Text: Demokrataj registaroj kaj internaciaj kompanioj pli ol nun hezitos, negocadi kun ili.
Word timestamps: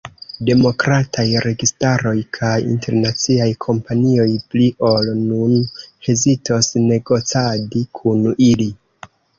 Demokrataj 0.49 1.25
registaroj 1.45 2.13
kaj 2.39 2.55
internaciaj 2.77 3.49
kompanioj 3.67 4.27
pli 4.55 4.71
ol 4.93 5.13
nun 5.21 5.57
hezitos, 6.09 6.75
negocadi 6.91 7.89
kun 8.01 8.31
ili. 8.53 8.73